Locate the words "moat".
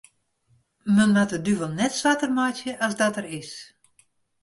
1.17-1.29